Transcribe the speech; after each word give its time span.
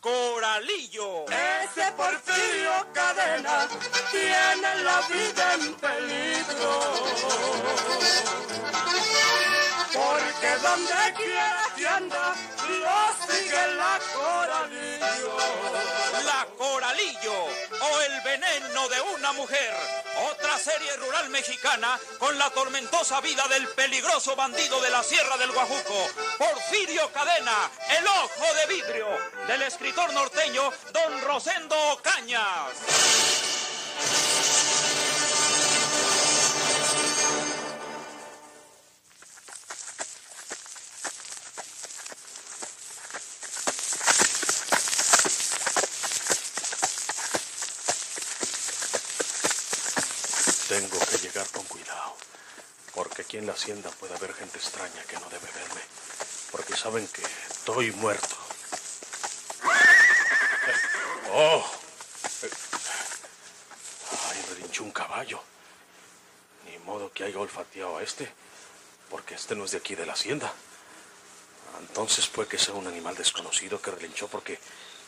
Coralillo. 0.00 1.24
Ese 1.26 1.92
Porfirio 1.92 2.86
Cadena 2.92 3.68
tiene 4.10 4.82
la 4.84 5.00
vida 5.08 5.56
Porque 10.40 10.56
donde 10.62 11.14
quiera 11.18 11.66
que 11.76 11.86
anda, 11.86 12.34
lo 12.66 13.26
sigue 13.26 13.74
la 13.74 14.00
Coralillo. 14.14 15.36
La 16.24 16.46
Coralillo 16.56 17.44
o 17.44 18.00
el 18.00 18.20
veneno 18.22 18.88
de 18.88 19.00
una 19.16 19.32
mujer. 19.32 19.74
Otra 20.30 20.58
serie 20.58 20.96
rural 20.96 21.28
mexicana 21.28 22.00
con 22.18 22.38
la 22.38 22.48
tormentosa 22.50 23.20
vida 23.20 23.46
del 23.48 23.68
peligroso 23.68 24.34
bandido 24.34 24.80
de 24.80 24.88
la 24.88 25.02
Sierra 25.02 25.36
del 25.36 25.52
Guajuco, 25.52 26.08
Porfirio 26.38 27.12
Cadena, 27.12 27.70
el 27.98 28.06
ojo 28.06 28.54
de 28.54 28.74
vidrio, 28.74 29.08
del 29.46 29.60
escritor 29.62 30.10
norteño 30.14 30.70
Don 30.92 31.20
Rosendo 31.20 32.00
Cañas. 32.02 33.49
Tengo 50.80 50.98
que 50.98 51.18
llegar 51.18 51.46
con 51.50 51.62
cuidado. 51.64 52.16
Porque 52.94 53.20
aquí 53.20 53.36
en 53.36 53.46
la 53.46 53.52
hacienda 53.52 53.90
puede 53.90 54.14
haber 54.14 54.32
gente 54.32 54.56
extraña 54.56 55.02
que 55.02 55.18
no 55.18 55.28
debe 55.28 55.46
verme. 55.52 55.82
Porque 56.50 56.74
saben 56.74 57.06
que 57.08 57.20
estoy 57.50 57.92
muerto. 57.92 58.34
¡Oh! 61.32 61.70
¡Ay, 64.30 64.42
relinchó 64.54 64.84
un 64.84 64.92
caballo! 64.92 65.42
Ni 66.64 66.78
modo 66.78 67.12
que 67.12 67.24
haya 67.24 67.38
olfateado 67.38 67.98
a 67.98 68.02
este. 68.02 68.32
Porque 69.10 69.34
este 69.34 69.54
no 69.54 69.66
es 69.66 69.72
de 69.72 69.78
aquí 69.78 69.94
de 69.94 70.06
la 70.06 70.14
hacienda. 70.14 70.50
Entonces 71.80 72.26
puede 72.26 72.48
que 72.48 72.58
sea 72.58 72.72
un 72.72 72.86
animal 72.86 73.14
desconocido 73.14 73.82
que 73.82 73.90
relinchó 73.90 74.28
porque. 74.28 74.58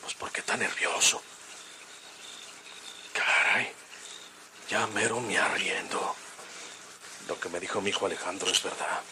Pues 0.02 0.12
porque 0.12 0.40
está 0.40 0.54
nervioso. 0.58 1.22
Caray. 3.14 3.72
Ya 4.72 4.86
mero 4.86 5.20
me 5.20 5.36
arriendo. 5.36 6.16
Lo 7.28 7.38
que 7.38 7.50
me 7.50 7.60
dijo 7.60 7.82
mi 7.82 7.90
hijo 7.90 8.06
Alejandro 8.06 8.50
es 8.50 8.62
verdad. 8.62 9.02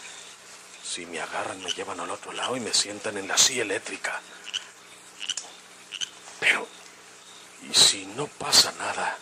Si 0.82 1.04
me 1.04 1.20
agarran, 1.20 1.62
me 1.62 1.70
llevan 1.70 2.00
al 2.00 2.10
otro 2.10 2.32
lado 2.32 2.56
y 2.56 2.60
me 2.60 2.72
sientan 2.72 3.18
en 3.18 3.28
la 3.28 3.36
silla 3.36 3.60
eléctrica. 3.60 4.22
Pero, 6.38 6.66
¿y 7.70 7.74
si 7.74 8.06
no 8.06 8.26
pasa 8.26 8.72
nada? 8.78 9.18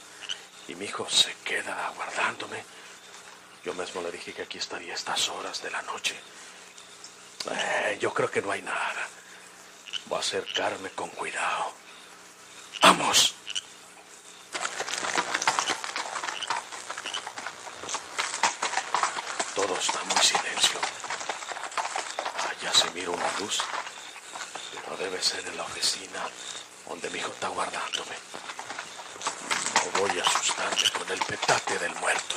Y 0.68 0.76
mi 0.76 0.84
hijo 0.84 1.10
se 1.10 1.34
queda 1.44 1.88
aguardándome. 1.88 2.62
Yo 3.64 3.74
mismo 3.74 4.00
le 4.00 4.12
dije 4.12 4.32
que 4.32 4.42
aquí 4.42 4.58
estaría 4.58 4.94
estas 4.94 5.28
horas 5.30 5.60
de 5.60 5.72
la 5.72 5.82
noche. 5.82 6.14
Eh, 7.50 7.98
yo 8.00 8.14
creo 8.14 8.30
que 8.30 8.42
no 8.42 8.52
hay 8.52 8.62
nada. 8.62 9.08
Voy 10.06 10.18
a 10.18 10.20
acercarme 10.20 10.90
con 10.90 11.08
cuidado. 11.10 11.72
¡Vamos! 12.80 13.34
Todo 19.68 19.78
está 19.80 20.02
muy 20.04 20.22
silencio. 20.22 20.80
Allá 22.48 22.72
se 22.72 22.90
mira 22.92 23.10
una 23.10 23.30
luz. 23.38 23.60
Pero 24.82 24.96
debe 24.96 25.22
ser 25.22 25.46
en 25.46 25.58
la 25.58 25.62
oficina 25.62 26.26
donde 26.88 27.10
mi 27.10 27.18
hijo 27.18 27.30
está 27.32 27.48
guardándome. 27.48 28.16
No 29.84 30.00
voy 30.00 30.18
a 30.18 30.22
asustarme 30.22 30.90
con 30.98 31.12
el 31.12 31.20
petate 31.20 31.78
del 31.80 31.94
muerto. 31.96 32.34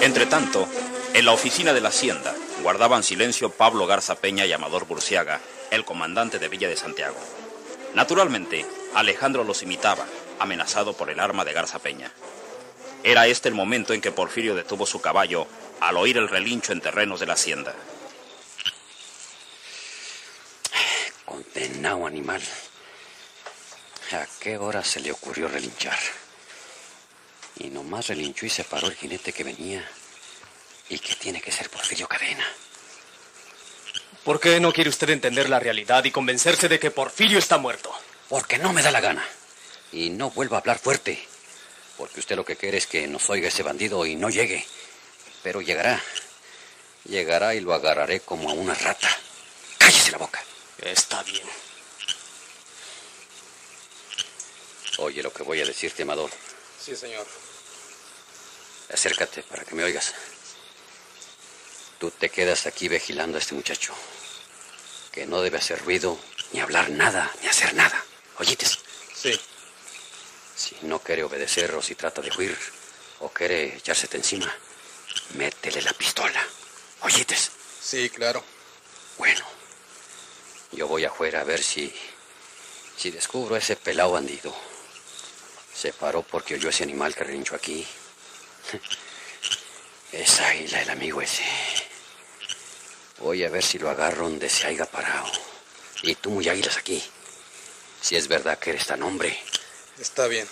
Entre 0.00 0.24
tanto, 0.24 0.66
en 1.12 1.24
la 1.26 1.32
oficina 1.32 1.74
de 1.74 1.82
la 1.82 1.90
hacienda 1.90 2.34
guardaban 2.62 3.02
silencio 3.02 3.50
Pablo 3.50 3.86
Garza 3.86 4.14
Peña 4.14 4.46
y 4.46 4.54
Amador 4.54 4.86
Burciaga, 4.86 5.38
el 5.70 5.84
comandante 5.84 6.38
de 6.38 6.48
Villa 6.48 6.70
de 6.70 6.76
Santiago. 6.78 7.18
Naturalmente, 7.94 8.64
Alejandro 8.94 9.44
los 9.44 9.62
imitaba, 9.62 10.06
amenazado 10.38 10.96
por 10.96 11.10
el 11.10 11.20
arma 11.20 11.44
de 11.44 11.52
Garza 11.52 11.78
Peña. 11.78 12.10
Era 13.04 13.26
este 13.26 13.48
el 13.48 13.54
momento 13.54 13.92
en 13.92 14.00
que 14.00 14.12
Porfirio 14.12 14.54
detuvo 14.54 14.86
su 14.86 15.00
caballo 15.00 15.46
al 15.80 15.96
oír 15.96 16.16
el 16.16 16.28
relincho 16.28 16.72
en 16.72 16.80
terrenos 16.80 17.20
de 17.20 17.26
la 17.26 17.34
hacienda. 17.34 17.74
Condenado 21.24 22.06
animal. 22.06 22.42
¿A 24.12 24.26
qué 24.40 24.56
hora 24.56 24.84
se 24.84 25.00
le 25.00 25.12
ocurrió 25.12 25.48
relinchar? 25.48 25.98
Y 27.56 27.70
nomás 27.70 28.08
relinchó 28.08 28.46
y 28.46 28.50
se 28.50 28.64
paró 28.64 28.86
el 28.88 28.94
jinete 28.94 29.32
que 29.32 29.44
venía. 29.44 29.86
Y 30.88 30.98
que 30.98 31.14
tiene 31.16 31.40
que 31.40 31.52
ser 31.52 31.70
Porfirio 31.70 32.06
Cadena. 32.06 32.44
¿Por 34.24 34.38
qué 34.38 34.60
no 34.60 34.72
quiere 34.72 34.88
usted 34.88 35.10
entender 35.10 35.48
la 35.48 35.58
realidad 35.58 36.04
y 36.04 36.12
convencerse 36.12 36.68
de 36.68 36.78
que 36.78 36.92
Porfirio 36.92 37.38
está 37.38 37.58
muerto? 37.58 37.92
Porque 38.28 38.56
no 38.58 38.72
me 38.72 38.82
da 38.82 38.92
la 38.92 39.00
gana. 39.00 39.26
Y 39.90 40.10
no 40.10 40.30
vuelva 40.30 40.58
a 40.58 40.60
hablar 40.60 40.78
fuerte. 40.78 41.26
Porque 41.96 42.20
usted 42.20 42.36
lo 42.36 42.44
que 42.44 42.56
quiere 42.56 42.78
es 42.78 42.86
que 42.86 43.08
nos 43.08 43.28
oiga 43.30 43.48
ese 43.48 43.64
bandido 43.64 44.06
y 44.06 44.14
no 44.14 44.30
llegue. 44.30 44.64
Pero 45.42 45.60
llegará. 45.60 46.00
Llegará 47.04 47.54
y 47.56 47.60
lo 47.60 47.74
agarraré 47.74 48.20
como 48.20 48.48
a 48.48 48.52
una 48.52 48.74
rata. 48.74 49.08
Cállese 49.78 50.12
la 50.12 50.18
boca. 50.18 50.42
Está 50.78 51.22
bien. 51.24 51.46
Oye 54.98 55.20
lo 55.22 55.32
que 55.32 55.42
voy 55.42 55.60
a 55.60 55.64
decirte, 55.64 56.04
Amador. 56.04 56.30
Sí, 56.80 56.94
señor. 56.94 57.26
Acércate 58.92 59.42
para 59.42 59.64
que 59.64 59.74
me 59.74 59.82
oigas. 59.82 60.14
Tú 62.02 62.10
te 62.10 62.30
quedas 62.30 62.66
aquí 62.66 62.88
vigilando 62.88 63.38
a 63.38 63.40
este 63.40 63.54
muchacho. 63.54 63.94
Que 65.12 65.24
no 65.24 65.40
debe 65.40 65.58
hacer 65.58 65.84
ruido, 65.84 66.18
ni 66.50 66.58
hablar 66.58 66.90
nada, 66.90 67.30
ni 67.40 67.46
hacer 67.46 67.74
nada. 67.74 68.04
¿Oyites? 68.38 68.80
Sí. 69.14 69.40
Si 70.56 70.74
no 70.82 70.98
quiere 70.98 71.22
obedecer 71.22 71.72
o 71.76 71.80
si 71.80 71.94
trata 71.94 72.20
de 72.20 72.32
huir 72.36 72.58
o 73.20 73.28
quiere 73.28 73.76
echársete 73.76 74.16
encima, 74.16 74.52
métele 75.34 75.80
la 75.80 75.92
pistola. 75.92 76.44
¿Oyites? 77.02 77.52
Sí, 77.80 78.10
claro. 78.10 78.42
Bueno, 79.16 79.46
yo 80.72 80.88
voy 80.88 81.04
afuera 81.04 81.42
a 81.42 81.44
ver 81.44 81.62
si. 81.62 81.94
si 82.96 83.12
descubro 83.12 83.54
a 83.54 83.58
ese 83.58 83.76
pelado 83.76 84.10
bandido. 84.10 84.52
Se 85.72 85.92
paró 85.92 86.24
porque 86.24 86.54
oyó 86.54 86.68
ese 86.68 86.82
animal 86.82 87.14
que 87.14 87.22
relinchó 87.22 87.54
aquí. 87.54 87.86
Es 90.10 90.40
águila 90.40 90.82
el 90.82 90.90
amigo 90.90 91.22
ese. 91.22 91.42
Voy 93.22 93.44
a 93.44 93.50
ver 93.50 93.62
si 93.62 93.78
lo 93.78 93.88
agarro 93.88 94.24
donde 94.24 94.50
se 94.50 94.66
haya 94.66 94.84
parado. 94.84 95.30
Y 96.02 96.16
tú 96.16 96.30
muy 96.30 96.48
águilas 96.48 96.76
aquí. 96.76 97.02
Si 98.00 98.16
es 98.16 98.26
verdad 98.26 98.58
que 98.58 98.70
eres 98.70 98.86
tan 98.86 99.02
hombre. 99.02 99.38
Está 99.98 100.26
bien. 100.26 100.48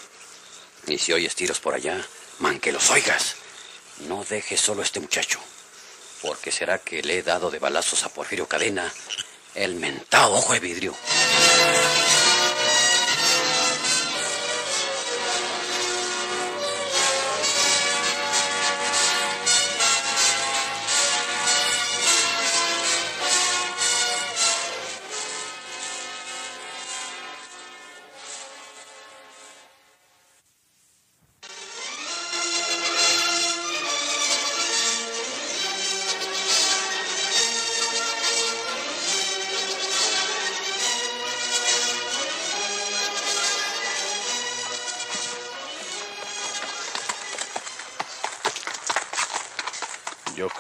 Y 0.87 0.97
si 0.97 1.13
oyes 1.13 1.35
tiros 1.35 1.59
por 1.59 1.75
allá, 1.75 2.01
man, 2.39 2.61
que 2.61 2.71
los 2.71 2.89
oigas. 2.91 3.35
No 4.07 4.25
dejes 4.25 4.61
solo 4.61 4.83
a 4.83 4.85
este 4.85 5.01
muchacho. 5.01 5.41
Porque 6.23 6.53
será 6.53 6.79
que 6.79 7.03
le 7.03 7.19
he 7.19 7.23
dado 7.25 7.51
de 7.51 7.59
balazos 7.59 8.05
a 8.05 8.09
Porfirio 8.09 8.47
Cadena 8.47 8.93
el 9.57 9.75
mentado 9.75 10.35
ojo 10.35 10.53
de 10.53 10.61
vidrio. 10.61 10.95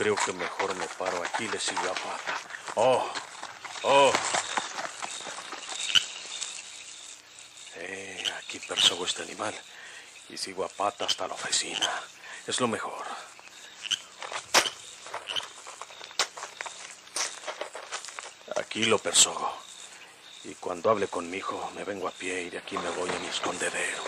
Creo 0.01 0.17
que 0.17 0.33
mejor 0.33 0.75
me 0.77 0.87
paro 0.99 1.23
aquí 1.23 1.45
y 1.45 1.49
le 1.49 1.61
sigo 1.61 1.83
a 1.83 1.93
pata. 1.93 2.41
Oh, 2.77 3.07
oh. 3.83 4.13
Eh, 7.75 8.25
aquí 8.39 8.61
persigo 8.61 9.05
este 9.05 9.25
animal 9.25 9.55
y 10.31 10.39
sigo 10.39 10.65
a 10.65 10.71
pata 10.71 11.05
hasta 11.05 11.29
la 11.29 11.35
oficina. 11.35 11.91
Es 12.47 12.61
lo 12.61 12.69
mejor. 12.69 13.05
Aquí 18.57 18.87
lo 18.87 18.99
persigo. 18.99 19.55
Y 20.45 20.55
cuando 20.55 20.89
hable 20.89 21.09
con 21.09 21.29
mi 21.29 21.37
hijo, 21.37 21.71
me 21.77 21.85
vengo 21.85 22.09
a 22.09 22.13
pie 22.13 22.45
y 22.45 22.49
de 22.49 22.57
aquí 22.57 22.79
me 22.79 22.89
voy 22.89 23.11
a 23.11 23.19
mi 23.19 23.27
escondedero. 23.27 24.03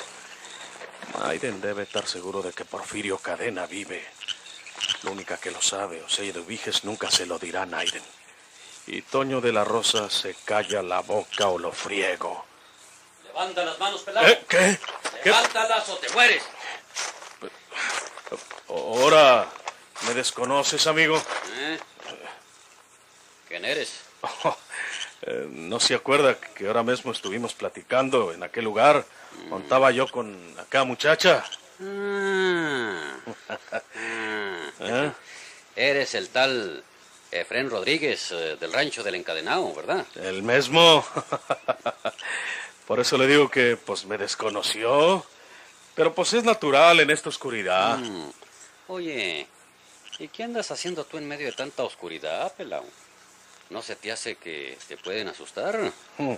Maiden 1.19 1.61
debe 1.61 1.83
estar 1.83 2.07
seguro 2.07 2.41
de 2.41 2.55
que 2.55 2.65
Porfirio 2.65 3.19
Cadena 3.19 3.67
vive. 3.67 4.03
La 5.03 5.11
única 5.11 5.37
que 5.37 5.51
lo 5.51 5.61
sabe, 5.61 6.03
Osei 6.03 6.31
de 6.31 6.41
Ubiges, 6.41 6.85
nunca 6.85 7.11
se 7.11 7.27
lo 7.27 7.39
dirá 7.39 7.63
a 7.63 7.67
Naiden. 7.67 8.03
Y 8.87 9.03
Toño 9.03 9.41
de 9.41 9.53
la 9.53 9.65
Rosa 9.65 10.09
se 10.11 10.35
calla 10.45 10.83
la 10.83 11.01
boca 11.01 11.49
o 11.49 11.59
lo 11.59 11.73
friego. 11.73 12.45
Levanta 13.25 13.65
las 13.65 13.79
manos, 13.79 14.03
pelado. 14.03 14.29
¿Eh? 14.29 14.45
¿Qué? 14.49 14.79
¿Qué? 15.23 15.31
Levántalas 15.31 15.89
o 15.89 15.97
te 15.97 16.09
mueres. 16.11 16.43
Ahora, 18.69 19.49
¿me 20.07 20.15
desconoces, 20.15 20.87
amigo? 20.87 21.21
¿Eh? 21.57 21.79
¿Quién 23.49 23.65
eres? 23.65 24.01
Eh, 25.25 25.47
¿No 25.49 25.79
se 25.79 25.95
acuerda 25.95 26.35
que 26.35 26.67
ahora 26.67 26.83
mismo 26.83 27.13
estuvimos 27.13 27.55
platicando 27.55 28.33
en 28.33 28.43
aquel 28.43 28.65
lugar? 28.65 29.07
Contaba 29.49 29.93
yo 29.93 30.09
con 30.09 30.37
acá 30.59 30.83
muchacha. 30.83 31.45
Ah. 31.81 33.15
Eres 35.77 36.15
el 36.15 36.29
tal 36.29 36.85
Efren 37.31 37.71
Rodríguez 37.71 38.31
eh, 38.33 38.57
del 38.61 38.73
rancho 38.73 39.03
del 39.03 39.15
encadenado, 39.15 39.75
¿verdad? 39.75 40.07
El 40.17 40.43
mismo. 40.43 41.05
Por 42.87 43.01
eso 43.01 43.17
le 43.17 43.27
digo 43.27 43.51
que 43.51 43.77
pues 43.77 44.05
me 44.05 44.19
desconoció. 44.19 45.25
Pero 45.95 46.15
pues 46.15 46.33
es 46.33 46.45
natural 46.45 47.01
en 47.01 47.11
esta 47.11 47.29
oscuridad. 47.29 47.99
Mm. 47.99 48.31
Oye, 48.89 49.47
¿y 50.19 50.29
qué 50.29 50.43
andas 50.43 50.71
haciendo 50.71 51.05
tú 51.05 51.19
en 51.19 51.29
medio 51.29 51.47
de 51.47 51.53
tanta 51.53 51.83
oscuridad, 51.83 52.53
pelao? 52.55 52.85
¿No 53.71 53.81
se 53.81 53.97
te 53.97 54.13
hace 54.13 54.37
que 54.37 54.77
te 54.89 54.97
pueden 54.97 55.29
asustar? 55.29 55.93
Mm. 56.19 56.35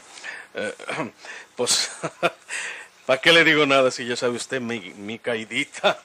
Eh, 0.54 0.74
pues, 1.56 1.90
¿para 3.06 3.20
qué 3.20 3.32
le 3.32 3.44
digo 3.44 3.66
nada 3.66 3.90
si 3.90 4.06
ya 4.06 4.16
sabe 4.16 4.36
usted 4.36 4.60
mi, 4.60 4.80
mi 4.80 5.18
caidita? 5.18 6.00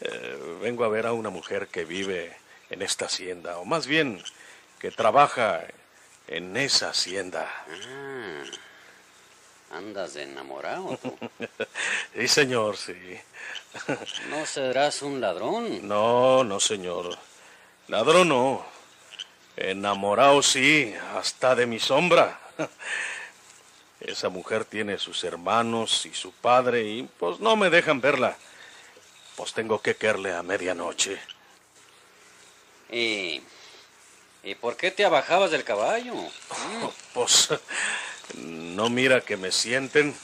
Eh, 0.00 0.58
vengo 0.62 0.84
a 0.84 0.88
ver 0.88 1.06
a 1.06 1.12
una 1.12 1.30
mujer 1.30 1.66
que 1.68 1.84
vive 1.84 2.36
en 2.70 2.82
esta 2.82 3.06
hacienda, 3.06 3.58
o 3.58 3.64
más 3.64 3.86
bien 3.86 4.22
que 4.78 4.90
trabaja 4.90 5.64
en 6.28 6.56
esa 6.56 6.90
hacienda. 6.90 7.50
Ah, 7.68 8.44
andas 9.72 10.14
de 10.14 10.22
enamorado. 10.22 10.98
tú. 11.02 11.18
Sí, 12.14 12.28
señor, 12.28 12.76
sí. 12.76 12.94
¿No 14.30 14.44
serás 14.46 15.02
un 15.02 15.20
ladrón? 15.20 15.86
No, 15.86 16.44
no, 16.44 16.58
señor. 16.60 17.16
Ladrón 17.88 18.28
no. 18.28 18.64
Enamorado 19.56 20.42
sí, 20.42 20.94
hasta 21.16 21.54
de 21.54 21.66
mi 21.66 21.78
sombra. 21.78 22.38
Esa 24.00 24.28
mujer 24.28 24.64
tiene 24.64 24.98
sus 24.98 25.24
hermanos 25.24 26.06
y 26.06 26.14
su 26.14 26.32
padre 26.32 26.84
y 26.84 27.02
pues 27.18 27.40
no 27.40 27.56
me 27.56 27.68
dejan 27.70 28.00
verla. 28.00 28.36
Pues 29.36 29.52
tengo 29.52 29.80
que 29.82 29.96
querle 29.96 30.32
a 30.34 30.42
medianoche. 30.42 31.18
¿Y, 32.90 33.42
¿Y 34.42 34.54
por 34.54 34.76
qué 34.76 34.90
te 34.90 35.04
abajabas 35.04 35.50
del 35.50 35.64
caballo? 35.64 36.14
Pues 37.12 37.48
no 38.36 38.88
mira 38.88 39.20
que 39.20 39.36
me 39.36 39.50
sienten. 39.52 40.14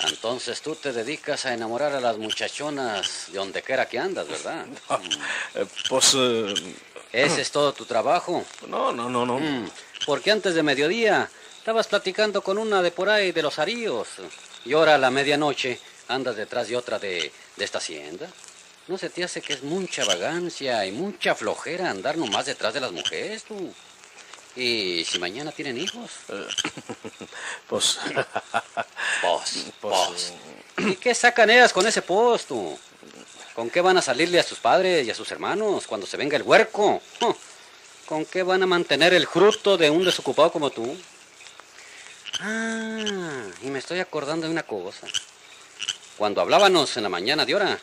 Entonces 0.00 0.62
tú 0.62 0.74
te 0.74 0.92
dedicas 0.92 1.46
a 1.46 1.54
enamorar 1.54 1.92
a 1.94 2.00
las 2.00 2.16
muchachonas 2.18 3.26
de 3.28 3.38
donde 3.38 3.62
quiera 3.62 3.86
que 3.88 3.98
andas, 3.98 4.26
¿verdad? 4.26 4.66
Eh, 5.54 5.66
Pues 5.88 6.14
eh, 6.16 6.54
Ese 7.12 7.42
es 7.42 7.50
todo 7.52 7.72
tu 7.72 7.84
trabajo. 7.84 8.44
no, 8.66 8.90
no, 8.90 9.08
no, 9.10 9.24
no. 9.26 9.38
Mm, 9.38 9.70
Porque 10.06 10.30
antes 10.32 10.54
de 10.54 10.62
mediodía 10.62 11.30
estabas 11.62 11.86
platicando 11.86 12.42
con 12.42 12.58
una 12.58 12.82
de 12.82 12.90
por 12.90 13.08
ahí 13.08 13.30
de 13.30 13.40
los 13.40 13.60
aríos. 13.60 14.08
Y 14.64 14.72
ahora 14.72 14.96
a 14.96 14.98
la 14.98 15.12
medianoche 15.12 15.78
andas 16.08 16.34
detrás 16.34 16.66
de 16.66 16.76
otra 16.76 16.98
de, 16.98 17.30
de 17.56 17.64
esta 17.64 17.78
hacienda. 17.78 18.28
¿No 18.88 18.98
se 18.98 19.08
te 19.10 19.22
hace 19.22 19.40
que 19.40 19.52
es 19.52 19.62
mucha 19.62 20.04
vagancia 20.04 20.84
y 20.84 20.90
mucha 20.90 21.36
flojera 21.36 21.88
andar 21.88 22.18
nomás 22.18 22.46
detrás 22.46 22.74
de 22.74 22.80
las 22.80 22.90
mujeres, 22.90 23.44
tú? 23.44 23.72
Y 24.56 25.04
si 25.04 25.20
mañana 25.20 25.52
tienen 25.52 25.78
hijos, 25.78 26.10
Pues 27.68 28.00
pues, 29.22 29.66
Pues, 29.70 29.72
pues. 29.80 30.32
¿Y 30.78 30.96
qué 30.96 31.14
sacan 31.14 31.48
ellas 31.48 31.72
con 31.72 31.86
ese 31.86 32.02
post, 32.02 32.48
tú? 32.48 32.76
¿Con 33.54 33.70
qué 33.70 33.80
van 33.80 33.98
a 33.98 34.02
salirle 34.02 34.40
a 34.40 34.42
sus 34.42 34.58
padres 34.58 35.06
y 35.06 35.12
a 35.12 35.14
sus 35.14 35.30
hermanos 35.30 35.86
cuando 35.86 36.08
se 36.08 36.16
venga 36.16 36.36
el 36.36 36.42
huerco? 36.42 37.00
¿Con 38.04 38.24
qué 38.24 38.42
van 38.42 38.64
a 38.64 38.66
mantener 38.66 39.14
el 39.14 39.28
fruto 39.28 39.76
de 39.76 39.90
un 39.90 40.04
desocupado 40.04 40.50
como 40.50 40.70
tú? 40.70 40.98
Ah, 42.40 43.44
y 43.62 43.66
me 43.68 43.78
estoy 43.78 44.00
acordando 44.00 44.46
de 44.46 44.52
una 44.52 44.62
cosa. 44.62 45.06
Cuando 46.16 46.40
hablábamos 46.40 46.96
en 46.96 47.02
la 47.02 47.08
mañana 47.08 47.44
de 47.44 47.54
hora, 47.54 47.78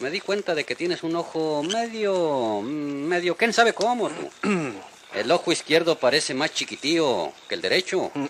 me 0.00 0.10
di 0.10 0.20
cuenta 0.20 0.54
de 0.54 0.64
que 0.64 0.74
tienes 0.74 1.02
un 1.02 1.16
ojo 1.16 1.62
medio... 1.62 2.60
medio... 2.62 3.36
¿Quién 3.36 3.52
sabe 3.52 3.72
cómo, 3.72 4.10
tú? 4.10 4.30
El 5.14 5.30
ojo 5.30 5.50
izquierdo 5.50 5.98
parece 5.98 6.34
más 6.34 6.52
chiquitío 6.52 7.32
que 7.48 7.54
el 7.54 7.62
derecho. 7.62 8.10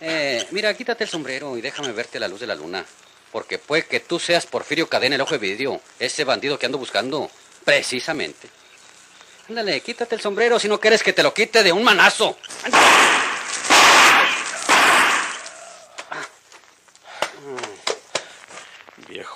Eh, 0.00 0.46
mira, 0.52 0.72
quítate 0.74 1.02
el 1.02 1.10
sombrero 1.10 1.58
y 1.58 1.60
déjame 1.60 1.90
verte 1.90 2.20
la 2.20 2.28
luz 2.28 2.38
de 2.38 2.46
la 2.46 2.54
luna. 2.54 2.84
Porque 3.32 3.58
puede 3.58 3.84
que 3.84 3.98
tú 3.98 4.20
seas 4.20 4.46
Porfirio 4.46 4.88
Cadena, 4.88 5.16
el 5.16 5.20
ojo 5.20 5.32
de 5.32 5.38
vidrio, 5.38 5.80
ese 5.98 6.22
bandido 6.22 6.56
que 6.56 6.66
ando 6.66 6.78
buscando. 6.78 7.28
Precisamente. 7.64 8.48
Ándale, 9.48 9.80
quítate 9.80 10.14
el 10.14 10.20
sombrero 10.20 10.60
si 10.60 10.68
no 10.68 10.78
quieres 10.78 11.02
que 11.02 11.12
te 11.12 11.24
lo 11.24 11.34
quite 11.34 11.64
de 11.64 11.72
un 11.72 11.82
manazo. 11.82 12.36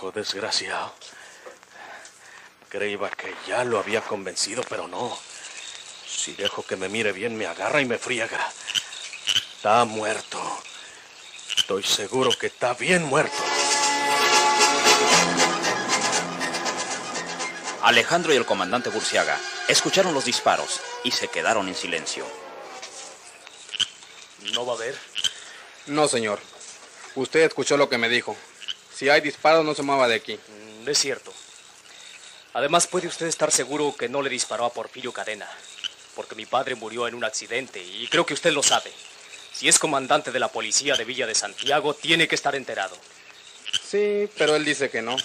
Viejo 0.01 0.13
desgraciado. 0.13 0.95
Creía 2.71 3.11
que 3.11 3.35
ya 3.47 3.65
lo 3.65 3.79
había 3.79 4.01
convencido, 4.01 4.63
pero 4.67 4.89
no. 4.89 5.19
Si 6.07 6.33
dejo 6.33 6.63
que 6.63 6.77
me 6.77 6.89
mire 6.89 7.13
bien, 7.13 7.37
me 7.37 7.47
agarra 7.47 7.83
y 7.83 7.85
me 7.85 7.99
friega. 7.99 8.41
Está 9.57 9.85
muerto. 9.85 10.41
Estoy 11.55 11.83
seguro 11.83 12.31
que 12.31 12.47
está 12.47 12.73
bien 12.73 13.05
muerto. 13.05 13.37
Alejandro 17.83 18.33
y 18.33 18.37
el 18.37 18.47
comandante 18.47 18.89
Burciaga 18.89 19.39
escucharon 19.69 20.15
los 20.15 20.25
disparos 20.25 20.81
y 21.05 21.11
se 21.11 21.29
quedaron 21.29 21.69
en 21.69 21.75
silencio. 21.75 22.25
¿No 24.55 24.65
va 24.65 24.73
a 24.73 24.77
haber? 24.77 24.99
No, 25.89 26.09
señor. 26.09 26.41
Usted 27.17 27.41
escuchó 27.41 27.77
lo 27.77 27.91
que 27.91 27.99
me 27.99 28.09
dijo. 28.09 28.35
Si 29.01 29.09
hay 29.09 29.23
disparos, 29.23 29.65
no 29.65 29.75
se 29.75 29.83
mueva 29.83 30.07
de 30.09 30.17
aquí. 30.17 30.39
Mm, 30.83 30.87
Es 30.87 30.99
cierto. 30.99 31.33
Además, 32.53 32.87
puede 32.87 33.09
usted 33.09 33.29
estar 33.29 33.51
seguro 33.51 33.97
que 33.97 34.11
no 34.11 34.21
le 34.21 34.29
disparó 34.29 34.67
a 34.67 34.75
Porfirio 34.75 35.11
Cadena, 35.11 35.49
porque 36.15 36.35
mi 36.35 36.45
padre 36.45 36.75
murió 36.75 37.09
en 37.09 37.15
un 37.15 37.25
accidente 37.25 37.83
y 37.83 38.07
creo 38.09 38.27
que 38.27 38.35
usted 38.35 38.53
lo 38.53 38.63
sabe. 38.63 38.93
Si 39.55 39.71
es 39.71 39.79
comandante 39.79 40.33
de 40.33 40.39
la 40.39 40.49
policía 40.49 40.97
de 40.97 41.07
Villa 41.07 41.27
de 41.27 41.35
Santiago, 41.35 41.95
tiene 41.95 42.29
que 42.29 42.35
estar 42.35 42.55
enterado. 42.55 42.95
Sí, 43.83 44.29
pero 44.37 44.55
él 44.55 44.67
dice 44.67 44.91
que 44.91 45.01
no. 45.01 45.17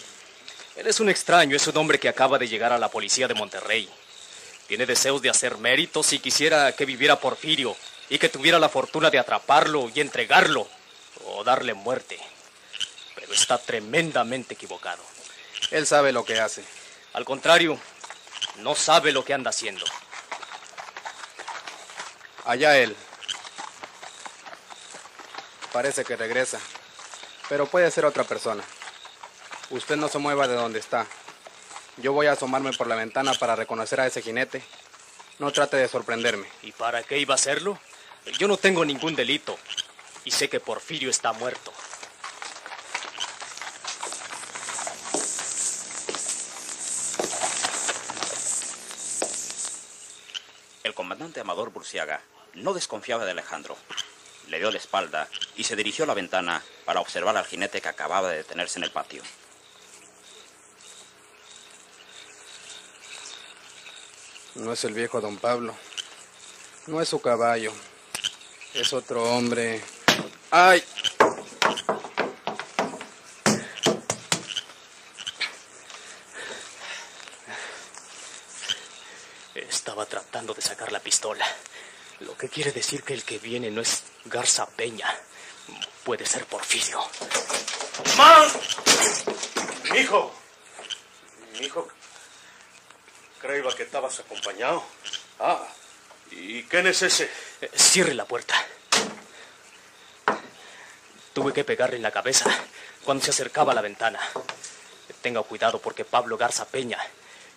Él 0.77 0.87
es 0.87 1.01
un 1.01 1.09
extraño, 1.09 1.57
es 1.57 1.67
un 1.67 1.75
hombre 1.75 1.99
que 1.99 2.07
acaba 2.07 2.37
de 2.39 2.47
llegar 2.47 2.71
a 2.71 2.77
la 2.77 2.89
policía 2.89 3.27
de 3.27 3.33
Monterrey. 3.33 3.89
Tiene 4.69 4.85
deseos 4.85 5.21
de 5.21 5.31
hacer 5.31 5.57
méritos 5.57 6.13
y 6.13 6.19
quisiera 6.19 6.71
que 6.71 6.85
viviera 6.85 7.19
Porfirio 7.19 7.75
y 8.07 8.19
que 8.19 8.29
tuviera 8.29 8.57
la 8.57 8.69
fortuna 8.69 9.09
de 9.09 9.19
atraparlo 9.19 9.91
y 9.93 9.99
entregarlo 9.99 10.65
o 11.25 11.43
darle 11.43 11.73
muerte. 11.73 12.17
Está 13.35 13.57
tremendamente 13.57 14.53
equivocado. 14.53 15.03
Él 15.69 15.85
sabe 15.85 16.13
lo 16.13 16.23
que 16.23 16.39
hace. 16.39 16.63
Al 17.11 17.25
contrario, 17.25 17.77
no 18.59 18.75
sabe 18.75 19.11
lo 19.11 19.25
que 19.25 19.33
anda 19.33 19.49
haciendo. 19.49 19.85
Allá 22.45 22.77
él. 22.77 22.95
Parece 25.73 26.05
que 26.05 26.15
regresa. 26.15 26.59
Pero 27.49 27.67
puede 27.67 27.91
ser 27.91 28.05
otra 28.05 28.23
persona. 28.23 28.63
Usted 29.69 29.97
no 29.97 30.07
se 30.07 30.17
mueva 30.17 30.47
de 30.47 30.55
donde 30.55 30.79
está. 30.79 31.05
Yo 31.97 32.13
voy 32.13 32.27
a 32.27 32.33
asomarme 32.33 32.71
por 32.71 32.87
la 32.87 32.95
ventana 32.95 33.33
para 33.33 33.57
reconocer 33.57 33.99
a 33.99 34.07
ese 34.07 34.21
jinete. 34.21 34.63
No 35.39 35.51
trate 35.51 35.75
de 35.75 35.89
sorprenderme. 35.89 36.47
¿Y 36.61 36.71
para 36.71 37.03
qué 37.03 37.17
iba 37.17 37.33
a 37.33 37.35
hacerlo? 37.35 37.77
Yo 38.39 38.47
no 38.47 38.55
tengo 38.55 38.85
ningún 38.85 39.13
delito. 39.13 39.59
Y 40.23 40.31
sé 40.31 40.47
que 40.47 40.61
Porfirio 40.61 41.09
está 41.09 41.33
muerto. 41.33 41.73
comandante 50.95 51.34
Amador 51.45 51.69
Burciaga 51.69 52.21
no 52.55 52.73
desconfiaba 52.73 53.23
de 53.23 53.29
Alejandro. 53.29 53.77
Le 54.47 54.57
dio 54.57 54.71
la 54.71 54.79
espalda 54.79 55.29
y 55.55 55.63
se 55.63 55.75
dirigió 55.75 56.03
a 56.03 56.07
la 56.07 56.15
ventana 56.15 56.63
para 56.85 57.01
observar 57.01 57.37
al 57.37 57.45
jinete 57.45 57.81
que 57.81 57.87
acababa 57.87 58.31
de 58.31 58.37
detenerse 58.37 58.79
en 58.79 58.83
el 58.83 58.89
patio. 58.89 59.21
No 64.55 64.73
es 64.73 64.83
el 64.85 64.95
viejo 64.95 65.21
don 65.21 65.37
Pablo. 65.37 65.75
No 66.87 66.99
es 66.99 67.09
su 67.09 67.21
caballo. 67.21 67.71
Es 68.73 68.91
otro 68.91 69.23
hombre. 69.23 69.83
¡Ay! 70.49 70.83
Estaba 79.85 80.07
tratando 80.07 80.55
de 80.55 80.63
sacar 80.63 80.91
la 80.91 80.99
pistola. 80.99 81.45
Lo 82.21 82.35
que 82.35 82.49
quiere 82.49 82.71
decir 82.71 83.03
que 83.03 83.13
el 83.13 83.23
que 83.23 83.37
viene 83.37 83.69
no 83.69 83.81
es 83.81 84.01
Garza 84.25 84.65
Peña. 84.65 85.07
Puede 86.03 86.25
ser 86.25 86.47
Porfirio. 86.47 86.99
¡Man! 88.17 88.49
Mijo. 89.91 90.33
Mijo. 91.59 91.87
Creía 93.39 93.69
que 93.77 93.83
estabas 93.83 94.19
acompañado. 94.19 94.83
Ah. 95.39 95.63
¿Y 96.31 96.63
quién 96.63 96.87
es 96.87 97.03
ese? 97.03 97.29
Eh, 97.61 97.69
Cierre 97.75 98.15
la 98.15 98.25
puerta. 98.25 98.55
Tuve 101.33 101.53
que 101.53 101.63
pegarle 101.63 101.97
en 101.97 102.01
la 102.01 102.09
cabeza 102.09 102.49
cuando 103.03 103.23
se 103.23 103.29
acercaba 103.29 103.73
a 103.73 103.75
la 103.75 103.81
ventana. 103.83 104.19
Tenga 105.21 105.43
cuidado 105.43 105.79
porque 105.79 106.05
Pablo 106.05 106.37
Garza 106.37 106.65
Peña, 106.65 106.97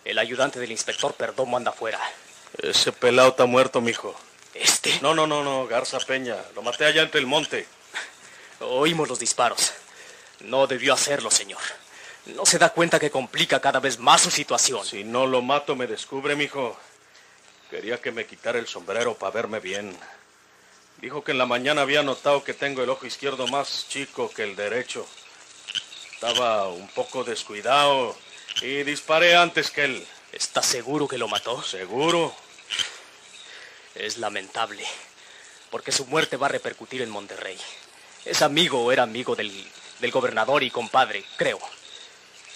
el 0.08 0.18
ayudante 0.18 0.58
del 0.58 0.72
inspector 0.72 1.12
Perdomo, 1.12 1.58
anda 1.58 1.70
afuera. 1.70 2.00
Ese 2.62 2.92
pelado 2.92 3.28
está 3.28 3.44
muerto, 3.44 3.82
mijo. 3.82 4.18
¿Este? 4.54 4.98
No, 5.02 5.14
no, 5.14 5.26
no, 5.26 5.44
no, 5.44 5.66
Garza 5.66 5.98
Peña. 5.98 6.36
Lo 6.54 6.62
maté 6.62 6.86
allá 6.86 7.02
entre 7.02 7.20
el 7.20 7.26
monte. 7.26 7.66
Oímos 8.60 9.06
los 9.06 9.18
disparos. 9.18 9.74
No 10.40 10.66
debió 10.66 10.94
hacerlo, 10.94 11.30
señor. 11.30 11.60
¿No 12.24 12.46
se 12.46 12.58
da 12.58 12.70
cuenta 12.70 12.98
que 12.98 13.10
complica 13.10 13.60
cada 13.60 13.80
vez 13.80 13.98
más 13.98 14.22
su 14.22 14.30
situación? 14.30 14.82
Si 14.84 15.04
no 15.04 15.26
lo 15.26 15.42
mato, 15.42 15.76
me 15.76 15.86
descubre, 15.86 16.34
mijo. 16.34 16.74
Quería 17.70 18.00
que 18.00 18.10
me 18.10 18.24
quitara 18.24 18.58
el 18.58 18.66
sombrero 18.66 19.12
para 19.14 19.32
verme 19.32 19.60
bien. 19.60 19.94
Dijo 21.02 21.22
que 21.22 21.32
en 21.32 21.38
la 21.38 21.46
mañana 21.46 21.82
había 21.82 22.02
notado 22.02 22.42
que 22.42 22.54
tengo 22.54 22.82
el 22.82 22.88
ojo 22.88 23.04
izquierdo 23.04 23.46
más 23.48 23.86
chico 23.90 24.30
que 24.30 24.44
el 24.44 24.56
derecho. 24.56 25.06
Estaba 26.14 26.68
un 26.68 26.88
poco 26.88 27.24
descuidado 27.24 28.16
y 28.62 28.82
disparé 28.82 29.36
antes 29.36 29.70
que 29.70 29.84
él. 29.84 30.06
¿Está 30.32 30.62
seguro 30.62 31.08
que 31.08 31.18
lo 31.18 31.28
mató? 31.28 31.62
¿Seguro? 31.62 32.34
Es 33.94 34.18
lamentable, 34.18 34.84
porque 35.70 35.92
su 35.92 36.06
muerte 36.06 36.36
va 36.36 36.46
a 36.46 36.50
repercutir 36.50 37.02
en 37.02 37.10
Monterrey. 37.10 37.58
Es 38.24 38.42
amigo 38.42 38.84
o 38.84 38.92
era 38.92 39.02
amigo 39.02 39.34
del, 39.34 39.52
del 40.00 40.10
gobernador 40.10 40.62
y 40.62 40.70
compadre, 40.70 41.24
creo. 41.36 41.58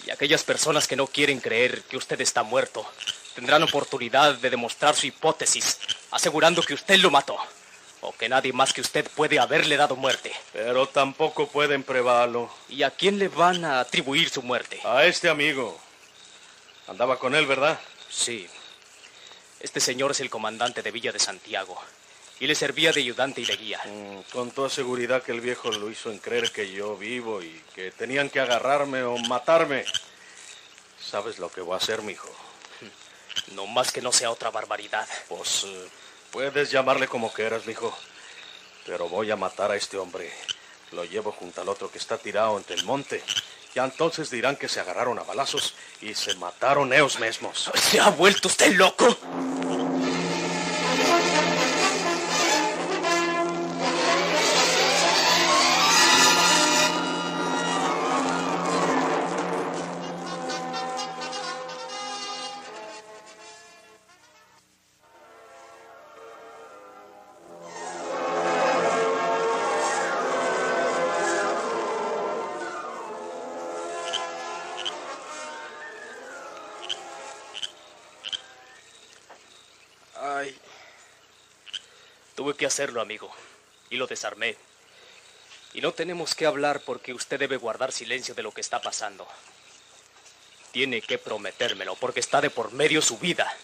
Y 0.07 0.11
aquellas 0.11 0.43
personas 0.43 0.87
que 0.87 0.97
no 0.97 1.07
quieren 1.07 1.41
creer 1.41 1.83
que 1.83 1.97
usted 1.97 2.21
está 2.21 2.43
muerto 2.43 2.87
tendrán 3.35 3.63
oportunidad 3.63 4.35
de 4.35 4.51
demostrar 4.51 4.95
su 4.95 5.07
hipótesis, 5.07 5.79
asegurando 6.11 6.63
que 6.63 6.75
usted 6.75 6.99
lo 6.99 7.11
mató, 7.11 7.39
o 8.03 8.13
que 8.13 8.29
nadie 8.29 8.53
más 8.53 8.73
que 8.73 8.81
usted 8.81 9.09
puede 9.15 9.39
haberle 9.39 9.77
dado 9.77 9.97
muerte. 9.97 10.33
Pero 10.53 10.87
tampoco 10.89 11.47
pueden 11.47 11.85
probarlo. 11.85 12.53
¿Y 12.69 12.83
a 12.83 12.91
quién 12.91 13.19
le 13.19 13.29
van 13.29 13.65
a 13.65 13.81
atribuir 13.81 14.29
su 14.29 14.43
muerte? 14.43 14.81
A 14.85 15.05
este 15.05 15.29
amigo. 15.29 15.81
Andaba 16.89 17.19
con 17.19 17.35
él, 17.35 17.47
¿verdad? 17.47 17.79
Sí. 18.11 18.47
Este 19.61 19.81
señor 19.81 20.11
es 20.11 20.21
el 20.21 20.31
comandante 20.31 20.83
de 20.83 20.91
Villa 20.91 21.13
de 21.13 21.21
Santiago 21.21 21.81
y 22.41 22.49
le 22.49 22.57
servía 22.57 22.91
de 22.93 23.01
ayudante 23.01 23.41
y 23.41 23.45
de 23.45 23.57
guía. 23.57 23.81
Mm, 23.85 24.33
Con 24.33 24.51
toda 24.51 24.69
seguridad 24.69 25.23
que 25.23 25.31
el 25.31 25.41
viejo 25.41 25.71
lo 25.71 25.89
hizo 25.89 26.11
en 26.11 26.19
creer 26.19 26.51
que 26.51 26.73
yo 26.73 26.97
vivo 26.97 27.41
y 27.41 27.63
que 27.73 27.93
tenían 27.93 28.29
que 28.29 28.41
agarrarme 28.41 29.05
o 29.05 29.17
matarme. 29.17 29.85
¿Sabes 31.01 31.39
lo 31.39 31.51
que 31.53 31.61
voy 31.61 31.75
a 31.75 31.77
hacer, 31.77 32.03
mijo? 32.03 32.29
No 33.55 33.69
más 33.69 33.93
que 33.93 34.03
no 34.03 34.11
sea 34.11 34.33
otra 34.33 34.51
barbaridad. 34.51 35.07
Pues 35.29 35.63
eh, 35.65 35.89
puedes 36.33 36.71
llamarle 36.71 37.07
como 37.07 37.33
quieras, 37.33 37.67
mijo. 37.67 37.97
Pero 38.85 39.09
voy 39.09 39.31
a 39.31 39.37
matar 39.37 39.71
a 39.71 39.77
este 39.77 39.99
hombre. 39.99 40.33
Lo 40.91 41.05
llevo 41.05 41.31
junto 41.31 41.61
al 41.61 41.69
otro 41.69 41.91
que 41.91 41.99
está 41.99 42.19
tirado 42.19 42.57
entre 42.57 42.75
el 42.75 42.85
monte. 42.85 43.23
Ya 43.75 43.85
entonces 43.85 44.31
dirán 44.31 44.57
que 44.57 44.69
se 44.69 44.81
agarraron 44.81 45.19
a 45.19 45.23
balazos 45.23 45.75
y 46.01 46.15
se 46.15 46.35
mataron 46.35 46.93
ellos 46.93 47.21
mismos. 47.21 47.71
¿Se 47.75 48.01
ha 48.01 48.11
vuelto 48.11 48.49
usted 48.49 48.73
loco? 48.75 49.17
Tuve 82.43 82.57
que 82.57 82.67
hacerlo, 82.67 83.01
amigo, 83.01 83.31
y 83.89 83.95
lo 83.95 84.09
desarmé. 84.09 84.57
Y 85.75 85.81
no 85.81 85.93
tenemos 85.93 86.35
que 86.35 86.45
hablar 86.45 86.81
porque 86.81 87.15
usted 87.15 87.39
debe 87.39 87.57
guardar 87.57 87.93
silencio 87.93 88.35
de 88.35 88.43
lo 88.43 88.51
que 88.51 88.61
está 88.61 88.83
pasando. 88.83 89.29
Tiene 90.73 91.03
que 91.03 91.19
prometérmelo 91.19 91.95
porque 91.95 92.19
está 92.19 92.41
de 92.41 92.51
por 92.51 92.73
medio 92.73 93.01
su 93.01 93.17
vida. 93.17 93.57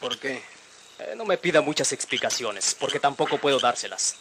¿por 0.00 0.18
qué? 0.18 0.42
Eh, 1.00 1.12
no 1.18 1.26
me 1.26 1.36
pida 1.36 1.60
muchas 1.60 1.92
explicaciones 1.92 2.74
porque 2.80 2.98
tampoco 2.98 3.36
puedo 3.36 3.58
dárselas. 3.58 4.16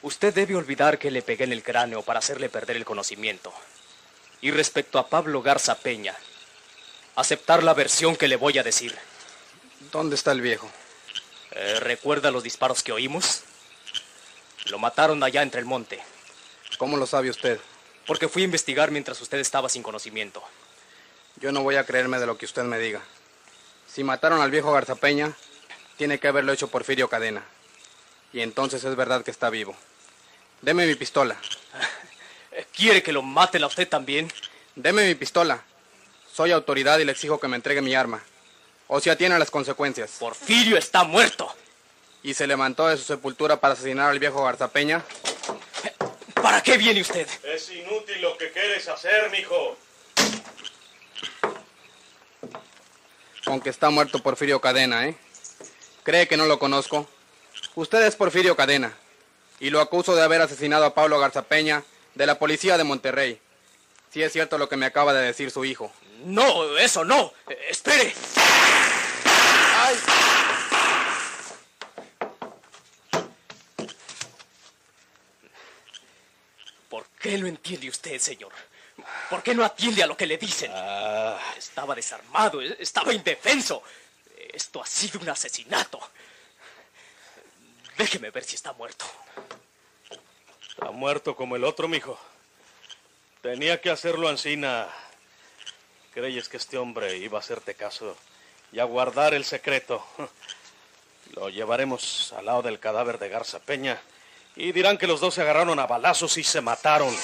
Usted 0.00 0.32
debe 0.32 0.56
olvidar 0.56 0.98
que 0.98 1.10
le 1.10 1.20
pegué 1.20 1.44
en 1.44 1.52
el 1.52 1.62
cráneo 1.62 2.00
para 2.00 2.20
hacerle 2.20 2.48
perder 2.48 2.78
el 2.78 2.86
conocimiento. 2.86 3.52
Y 4.40 4.50
respecto 4.50 4.98
a 4.98 5.08
Pablo 5.08 5.42
Garza 5.42 5.74
Peña, 5.74 6.16
aceptar 7.16 7.62
la 7.62 7.74
versión 7.74 8.16
que 8.16 8.28
le 8.28 8.36
voy 8.36 8.56
a 8.56 8.62
decir. 8.62 8.96
¿Dónde 9.92 10.14
está 10.14 10.32
el 10.32 10.40
viejo? 10.40 10.70
Eh, 11.54 11.80
¿Recuerda 11.80 12.30
los 12.30 12.42
disparos 12.42 12.82
que 12.82 12.92
oímos? 12.92 13.42
Lo 14.66 14.78
mataron 14.78 15.22
allá 15.22 15.42
entre 15.42 15.60
el 15.60 15.66
monte, 15.66 16.02
¿Cómo 16.78 16.96
lo 16.96 17.06
sabe 17.06 17.30
usted? 17.30 17.60
porque 18.06 18.28
fui 18.28 18.42
a 18.42 18.46
investigar 18.46 18.90
mientras 18.90 19.20
usted 19.20 19.38
estaba 19.38 19.68
sin 19.68 19.82
conocimiento. 19.82 20.42
Yo 21.36 21.52
no 21.52 21.62
voy 21.62 21.76
a 21.76 21.84
creerme 21.84 22.18
de 22.18 22.26
lo 22.26 22.36
que 22.36 22.46
usted 22.46 22.62
me 22.64 22.78
diga. 22.78 23.00
Si 23.86 24.02
mataron 24.02 24.40
al 24.40 24.50
viejo 24.50 24.72
Garzapeña, 24.72 25.32
tiene 25.96 26.18
que 26.18 26.28
haberlo 26.28 26.52
hecho 26.52 26.68
Porfirio 26.68 27.08
Cadena. 27.08 27.44
Y 28.32 28.40
entonces 28.40 28.82
es 28.84 28.96
verdad 28.96 29.22
que 29.22 29.30
está 29.30 29.50
vivo. 29.50 29.76
Deme 30.62 30.86
mi 30.86 30.94
pistola. 30.94 31.36
¿Quiere 32.76 33.02
que 33.02 33.12
lo 33.12 33.22
maten 33.22 33.62
a 33.62 33.66
usted 33.66 33.88
también? 33.88 34.32
Deme 34.74 35.06
mi 35.06 35.14
pistola. 35.14 35.62
Soy 36.32 36.50
autoridad 36.50 36.98
y 36.98 37.04
le 37.04 37.12
exijo 37.12 37.38
que 37.38 37.48
me 37.48 37.56
entregue 37.56 37.82
mi 37.82 37.94
arma. 37.94 38.22
O 38.94 39.00
se 39.00 39.10
atiene 39.10 39.34
a 39.34 39.38
las 39.38 39.50
consecuencias. 39.50 40.10
Porfirio 40.18 40.76
está 40.76 41.02
muerto. 41.02 41.50
Y 42.22 42.34
se 42.34 42.46
levantó 42.46 42.88
de 42.88 42.98
su 42.98 43.04
sepultura 43.04 43.58
para 43.58 43.72
asesinar 43.72 44.10
al 44.10 44.18
viejo 44.18 44.44
Garzapeña. 44.44 45.02
¿Para 46.42 46.62
qué 46.62 46.76
viene 46.76 47.00
usted? 47.00 47.26
Es 47.42 47.70
inútil 47.70 48.20
lo 48.20 48.36
que 48.36 48.52
quieres 48.52 48.86
hacer, 48.88 49.30
mijo. 49.30 49.78
Con 53.46 53.62
que 53.62 53.70
está 53.70 53.88
muerto 53.88 54.22
Porfirio 54.22 54.60
Cadena, 54.60 55.08
¿eh? 55.08 55.16
¿Cree 56.02 56.28
que 56.28 56.36
no 56.36 56.44
lo 56.44 56.58
conozco? 56.58 57.08
Usted 57.74 58.02
es 58.02 58.14
Porfirio 58.14 58.56
Cadena. 58.56 58.92
Y 59.58 59.70
lo 59.70 59.80
acuso 59.80 60.14
de 60.14 60.20
haber 60.20 60.42
asesinado 60.42 60.84
a 60.84 60.94
Pablo 60.94 61.18
Garzapeña 61.18 61.82
de 62.14 62.26
la 62.26 62.38
policía 62.38 62.76
de 62.76 62.84
Monterrey. 62.84 63.40
Si 64.12 64.22
es 64.22 64.34
cierto 64.34 64.58
lo 64.58 64.68
que 64.68 64.76
me 64.76 64.84
acaba 64.84 65.14
de 65.14 65.22
decir 65.22 65.50
su 65.50 65.64
hijo. 65.64 65.90
No, 66.26 66.76
eso 66.76 67.06
no. 67.06 67.32
Eh, 67.48 67.58
espere. 67.70 68.14
Qué 77.22 77.38
no 77.38 77.46
entiende 77.46 77.88
usted, 77.88 78.18
señor? 78.18 78.52
¿Por 79.30 79.42
qué 79.42 79.54
no 79.54 79.64
atiende 79.64 80.02
a 80.02 80.06
lo 80.06 80.16
que 80.16 80.26
le 80.26 80.36
dicen? 80.36 80.70
Estaba 81.56 81.94
desarmado, 81.94 82.60
eh, 82.60 82.76
estaba 82.80 83.14
indefenso. 83.14 83.82
Esto 84.52 84.82
ha 84.82 84.86
sido 84.86 85.20
un 85.20 85.28
asesinato. 85.30 86.00
Déjeme 87.96 88.30
ver 88.30 88.44
si 88.44 88.56
está 88.56 88.72
muerto. 88.72 89.06
Está 90.68 90.90
muerto 90.90 91.36
como 91.36 91.56
el 91.56 91.64
otro, 91.64 91.88
mijo. 91.88 92.18
Tenía 93.40 93.80
que 93.80 93.90
hacerlo 93.90 94.28
ansina. 94.28 94.88
¿Creyes 96.12 96.48
que 96.48 96.58
este 96.58 96.76
hombre 96.76 97.16
iba 97.16 97.38
a 97.38 97.40
hacerte 97.40 97.74
caso 97.74 98.16
y 98.72 98.80
a 98.80 98.84
guardar 98.84 99.32
el 99.32 99.44
secreto? 99.44 100.04
Lo 101.34 101.48
llevaremos 101.48 102.32
al 102.34 102.46
lado 102.46 102.62
del 102.62 102.80
cadáver 102.80 103.18
de 103.18 103.30
Garza 103.30 103.60
Peña 103.60 104.02
y 104.56 104.72
dirán 104.72 104.98
que 104.98 105.06
los 105.06 105.20
dos 105.20 105.34
se 105.34 105.42
agarraron 105.42 105.78
a 105.78 105.86
balazos 105.86 106.36
y 106.36 106.44
se 106.44 106.60
mataron. 106.60 107.14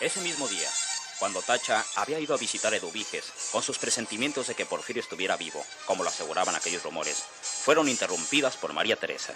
Ese 0.00 0.20
mismo 0.20 0.48
día, 0.48 0.68
cuando 1.20 1.42
Tacha 1.42 1.84
había 1.94 2.18
ido 2.18 2.34
a 2.34 2.38
visitar 2.38 2.72
a 2.72 2.76
Eduviges 2.76 3.50
con 3.52 3.62
sus 3.62 3.78
presentimientos 3.78 4.48
de 4.48 4.56
que 4.56 4.66
Porfirio 4.66 5.00
estuviera 5.00 5.36
vivo, 5.36 5.64
como 5.86 6.02
lo 6.02 6.08
aseguraban 6.08 6.56
aquellos 6.56 6.82
rumores, 6.82 7.22
fueron 7.40 7.88
interrumpidas 7.88 8.56
por 8.56 8.72
María 8.72 8.96
Teresa. 8.96 9.32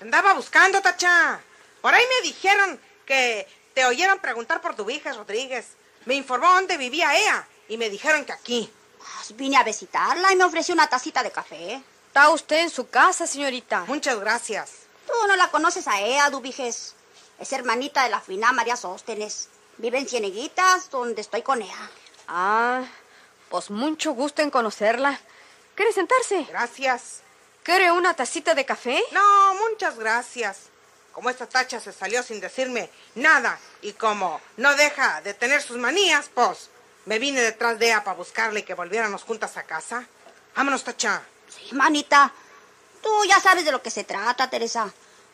Andaba 0.00 0.32
buscando, 0.34 0.80
Tacha. 0.80 1.40
Por 1.80 1.92
ahí 1.92 2.04
me 2.08 2.28
dijeron 2.28 2.80
que 3.04 3.48
te 3.74 3.84
oyeron 3.84 4.20
preguntar 4.20 4.60
por 4.60 4.74
Eduviges 4.74 5.16
Rodríguez. 5.16 5.66
Me 6.04 6.14
informó 6.14 6.52
dónde 6.54 6.76
vivía 6.76 7.16
ella 7.18 7.46
y 7.68 7.76
me 7.76 7.90
dijeron 7.90 8.24
que 8.24 8.32
aquí. 8.32 8.70
Pues 9.00 9.36
vine 9.36 9.56
a 9.56 9.64
visitarla 9.64 10.32
y 10.32 10.36
me 10.36 10.44
ofreció 10.44 10.74
una 10.74 10.88
tacita 10.88 11.22
de 11.22 11.32
café. 11.32 11.82
¿Está 12.08 12.30
usted 12.30 12.58
en 12.58 12.70
su 12.70 12.88
casa, 12.88 13.26
señorita? 13.26 13.84
Muchas 13.86 14.18
gracias. 14.20 14.72
Tú 15.06 15.12
no 15.26 15.36
la 15.36 15.50
conoces 15.50 15.88
a 15.88 16.00
ella, 16.00 16.30
Dubiges. 16.30 16.94
Es 17.38 17.52
hermanita 17.52 18.04
de 18.04 18.10
la 18.10 18.20
fina 18.20 18.52
María 18.52 18.76
Sóstenes. 18.76 19.48
Vive 19.78 19.98
en 19.98 20.08
Cieneguitas, 20.08 20.90
donde 20.90 21.20
estoy 21.22 21.42
con 21.42 21.62
ella. 21.62 21.90
Ah, 22.28 22.82
pues 23.48 23.70
mucho 23.70 24.12
gusto 24.12 24.42
en 24.42 24.50
conocerla. 24.50 25.18
¿Quiere 25.74 25.92
sentarse? 25.92 26.44
Gracias. 26.48 27.20
¿Quiere 27.62 27.90
una 27.90 28.14
tacita 28.14 28.54
de 28.54 28.64
café? 28.66 29.02
No, 29.12 29.54
muchas 29.54 29.98
gracias. 29.98 30.58
Como 31.12 31.30
esta 31.30 31.46
tacha 31.46 31.80
se 31.80 31.92
salió 31.92 32.22
sin 32.22 32.40
decirme 32.40 32.90
nada 33.14 33.58
y 33.82 33.92
como 33.94 34.40
no 34.56 34.74
deja 34.76 35.20
de 35.22 35.34
tener 35.34 35.62
sus 35.62 35.76
manías, 35.76 36.30
pues 36.32 36.70
me 37.10 37.18
vine 37.18 37.40
detrás 37.40 37.76
de 37.76 37.86
ella 37.86 38.04
para 38.04 38.16
buscarle 38.16 38.60
y 38.60 38.62
que 38.62 38.74
volviéramos 38.74 39.24
juntas 39.24 39.56
a 39.56 39.64
casa. 39.64 40.06
Vámonos, 40.54 40.84
tacha. 40.84 41.20
Sí, 41.48 41.74
manita. 41.74 42.32
Tú 43.02 43.10
ya 43.28 43.40
sabes 43.40 43.64
de 43.64 43.72
lo 43.72 43.82
que 43.82 43.90
se 43.90 44.04
trata, 44.04 44.48
Teresa. 44.48 44.88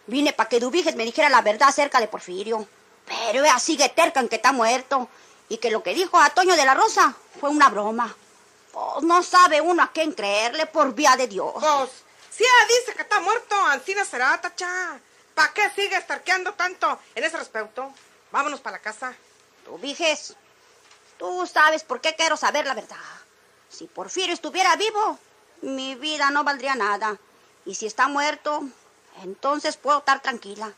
Vine 0.07 0.33
para 0.33 0.49
que 0.49 0.59
Dubiges 0.59 0.97
me 0.97 1.05
dijera 1.05 1.29
la 1.29 1.43
verdad 1.43 1.69
acerca 1.69 2.01
de 2.01 2.09
Porfirio. 2.09 2.67
Pero 3.05 3.45
ella 3.45 3.59
sigue 3.59 3.91
terca 3.91 4.21
en 4.21 4.31
que 4.31 4.37
está 4.37 4.53
muerto 4.53 5.11
y 5.51 5.59
que 5.59 5.71
lo 5.71 5.83
que 5.83 5.93
dijo 5.93 6.19
a 6.19 6.31
Toño 6.31 6.57
de 6.57 6.65
la 6.65 6.73
Rosa 6.73 7.15
fue 7.39 7.51
una 7.51 7.69
broma. 7.69 8.17
Pues 8.73 9.05
no 9.05 9.23
sabe 9.23 9.61
uno 9.61 9.83
a 9.83 9.93
quién 9.93 10.13
creerle 10.13 10.65
por 10.65 10.95
vía 10.95 11.15
de 11.15 11.29
Dios. 11.29 11.53
Pues, 11.61 11.91
si 12.31 12.43
ella 12.43 12.79
dice 12.81 12.95
que 12.95 13.03
está 13.03 13.21
muerto, 13.21 13.55
Ancina 13.67 14.07
será, 14.07 14.41
tacha. 14.41 14.99
¿Para 15.35 15.53
qué 15.53 15.69
sigue 15.77 15.97
estarqueando 15.97 16.55
tanto 16.55 16.99
en 17.15 17.23
ese 17.23 17.37
respecto? 17.37 17.93
Vámonos 18.33 18.61
para 18.61 18.79
la 18.79 18.83
casa. 18.83 19.13
Dubiges, 19.67 20.35
tú 21.19 21.47
sabes 21.47 21.85
por 21.85 22.01
qué 22.01 22.15
quiero 22.15 22.37
saber 22.37 22.67
la 22.67 22.75
verdad. 22.75 22.97
Si 23.69 23.87
Porfirio 23.87 24.35
estuviera 24.35 24.77
vivo, 24.77 25.19
mi 25.63 25.95
vida 25.95 26.31
no 26.31 26.45
valdría 26.45 26.75
nada. 26.75 27.19
Y 27.65 27.75
si 27.75 27.87
está 27.87 28.09
muerto, 28.09 28.63
entonces 29.23 29.77
puedo 29.77 29.99
estar 29.99 30.21
tranquila. 30.23 30.73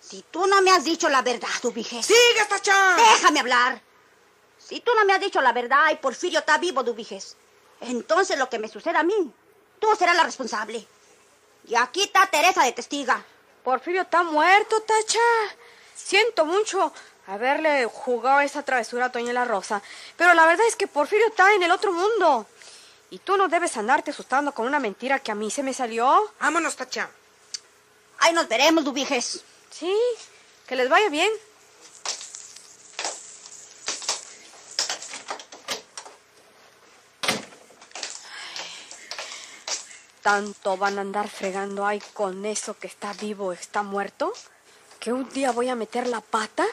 Si 0.00 0.22
tú 0.30 0.46
no 0.46 0.60
me 0.62 0.70
has 0.70 0.84
dicho 0.84 1.08
la 1.08 1.22
verdad, 1.22 1.48
Dubiges. 1.62 2.06
¡Sigue, 2.06 2.44
tacha! 2.48 2.96
Déjame 2.96 3.40
hablar. 3.40 3.80
Si 4.58 4.80
tú 4.80 4.92
no 4.94 5.04
me 5.04 5.12
has 5.12 5.20
dicho 5.20 5.40
la 5.40 5.52
verdad 5.52 5.90
y 5.92 5.96
Porfirio 5.96 6.40
está 6.40 6.58
vivo, 6.58 6.82
Dubiges, 6.82 7.36
entonces 7.80 8.38
lo 8.38 8.48
que 8.48 8.58
me 8.58 8.68
suceda 8.68 9.00
a 9.00 9.04
mí, 9.04 9.32
tú 9.78 9.88
serás 9.98 10.16
la 10.16 10.24
responsable. 10.24 10.86
Y 11.66 11.74
aquí 11.74 12.02
está 12.02 12.26
Teresa 12.26 12.64
de 12.64 12.72
testiga. 12.72 13.24
Porfirio 13.62 14.02
está 14.02 14.22
muerto, 14.22 14.82
Tacha. 14.82 15.18
Siento 15.94 16.44
mucho 16.44 16.92
haberle 17.26 17.86
jugado 17.86 18.40
esa 18.40 18.62
travesura 18.62 19.06
a 19.06 19.12
Toña 19.12 19.32
la 19.32 19.44
Rosa, 19.44 19.82
pero 20.16 20.34
la 20.34 20.46
verdad 20.46 20.66
es 20.66 20.76
que 20.76 20.86
Porfirio 20.86 21.26
está 21.28 21.54
en 21.54 21.62
el 21.62 21.70
otro 21.70 21.92
mundo. 21.92 22.46
Y 23.10 23.18
tú 23.18 23.36
no 23.36 23.48
debes 23.48 23.76
andarte 23.76 24.10
asustando 24.10 24.52
con 24.52 24.66
una 24.66 24.80
mentira 24.80 25.20
que 25.20 25.30
a 25.30 25.34
mí 25.34 25.50
se 25.50 25.62
me 25.62 25.72
salió. 25.72 26.32
Vámonos, 26.40 26.76
tacha. 26.76 27.08
Ahí 28.18 28.32
nos 28.32 28.48
veremos, 28.48 28.84
Dubiges. 28.84 29.44
Sí, 29.70 29.94
que 30.66 30.76
les 30.76 30.88
vaya 30.88 31.08
bien. 31.08 31.30
Tanto 40.22 40.78
van 40.78 40.98
a 40.98 41.02
andar 41.02 41.28
fregando 41.28 41.86
ahí 41.86 42.02
con 42.14 42.46
eso 42.46 42.78
que 42.78 42.86
está 42.86 43.12
vivo 43.12 43.48
o 43.48 43.52
está 43.52 43.82
muerto, 43.82 44.32
que 44.98 45.12
un 45.12 45.28
día 45.28 45.52
voy 45.52 45.68
a 45.68 45.74
meter 45.74 46.06
la 46.06 46.22
pata 46.22 46.64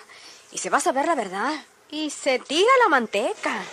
y 0.51 0.57
se 0.57 0.69
va 0.69 0.77
a 0.77 0.81
saber 0.81 1.05
la 1.05 1.15
verdad. 1.15 1.53
Y 1.89 2.09
se 2.09 2.39
tira 2.39 2.71
la 2.83 2.89
manteca. 2.89 3.63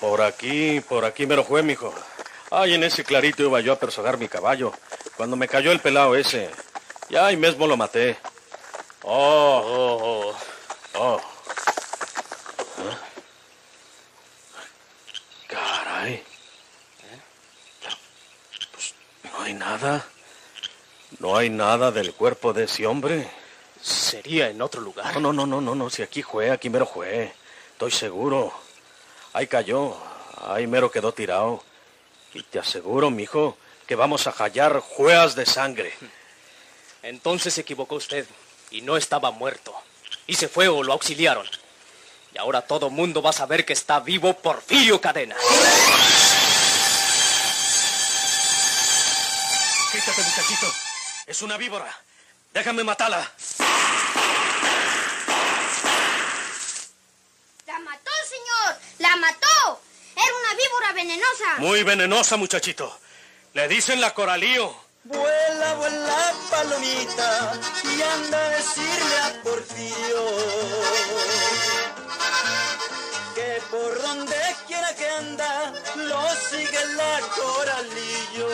Por 0.00 0.22
aquí, 0.22 0.80
por 0.80 1.04
aquí 1.04 1.26
me 1.26 1.34
lo 1.34 1.44
fue, 1.44 1.62
mijo. 1.62 1.92
Ay, 2.50 2.74
en 2.74 2.84
ese 2.84 3.04
clarito 3.04 3.42
iba 3.42 3.60
yo 3.60 3.72
a 3.72 3.78
persogar 3.78 4.16
mi 4.16 4.28
caballo. 4.28 4.72
Cuando 5.16 5.36
me 5.36 5.48
cayó 5.48 5.72
el 5.72 5.80
pelado 5.80 6.14
ese. 6.14 6.50
Ya 7.10 7.26
ahí 7.26 7.36
mismo 7.36 7.66
lo 7.66 7.76
maté. 7.76 8.16
Oh, 9.02 9.62
oh, 9.64 10.34
oh. 10.94 11.00
oh. 11.00 11.20
¿Ah? 12.78 12.98
Caray. 15.48 16.14
¿Eh? 16.14 16.24
Pues 18.72 18.94
no 19.24 19.42
hay 19.42 19.54
nada. 19.54 20.06
No 21.18 21.36
hay 21.36 21.50
nada 21.50 21.90
del 21.90 22.14
cuerpo 22.14 22.52
de 22.52 22.64
ese 22.64 22.86
hombre. 22.86 23.28
Sería 23.80 24.48
en 24.48 24.62
otro 24.62 24.80
lugar. 24.80 25.14
No, 25.14 25.32
no, 25.32 25.32
no, 25.32 25.46
no, 25.46 25.60
no, 25.60 25.74
no. 25.74 25.90
Si 25.90 26.02
aquí 26.02 26.22
fue, 26.22 26.50
aquí 26.50 26.70
mero 26.70 26.86
fue. 26.86 27.32
Estoy 27.72 27.90
seguro. 27.90 28.67
Ahí 29.38 29.46
cayó. 29.46 29.96
Ahí 30.48 30.66
mero 30.66 30.90
quedó 30.90 31.14
tirado. 31.14 31.62
Y 32.34 32.42
te 32.42 32.58
aseguro, 32.58 33.08
mijo, 33.08 33.56
que 33.86 33.94
vamos 33.94 34.26
a 34.26 34.32
hallar 34.32 34.80
jueas 34.80 35.36
de 35.36 35.46
sangre. 35.46 35.94
Entonces 37.04 37.54
se 37.54 37.60
equivocó 37.60 37.94
usted 37.94 38.26
y 38.72 38.82
no 38.82 38.96
estaba 38.96 39.30
muerto. 39.30 39.72
Y 40.26 40.34
se 40.34 40.48
fue 40.48 40.66
o 40.66 40.82
lo 40.82 40.92
auxiliaron. 40.92 41.46
Y 42.34 42.38
ahora 42.38 42.62
todo 42.62 42.90
mundo 42.90 43.22
va 43.22 43.30
a 43.30 43.32
saber 43.32 43.64
que 43.64 43.74
está 43.74 44.00
vivo 44.00 44.34
Porfirio 44.34 45.00
Cadena. 45.00 45.36
Quítate, 49.92 50.20
muchachito. 50.20 50.66
Es 51.28 51.42
una 51.42 51.56
víbora. 51.56 51.96
Déjame 52.52 52.82
matarla. 52.82 53.30
¡La 57.68 57.78
mató, 57.80 58.10
señor! 58.26 58.80
¡La 58.98 59.16
mató! 59.16 59.80
Era 60.16 60.34
una 60.40 60.54
víbora 60.88 60.92
venenosa. 60.92 61.58
Muy 61.58 61.82
venenosa, 61.82 62.36
muchachito. 62.36 62.98
Le 63.54 63.68
dicen 63.68 64.00
la 64.00 64.12
coralío. 64.14 64.74
Vuela, 65.04 65.74
vuela, 65.74 66.34
palomita, 66.50 67.52
y 67.84 68.02
anda 68.02 68.44
a 68.44 68.48
decirle 68.50 69.18
a 69.22 69.42
Porfirio 69.42 70.24
que 73.34 73.62
por 73.70 74.02
donde 74.02 74.36
quiera 74.66 74.94
que 74.94 75.08
anda, 75.08 75.72
lo 75.96 76.28
sigue 76.50 76.84
la 76.96 77.20
coralillo. 77.36 78.48